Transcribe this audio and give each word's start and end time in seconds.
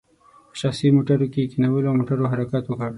په 0.51 0.55
شخصي 0.61 0.87
موټرو 0.95 1.27
کې 1.33 1.39
یې 1.43 1.49
کینولو 1.51 1.89
او 1.89 1.97
موټرو 1.99 2.31
حرکت 2.31 2.63
وکړ. 2.67 2.89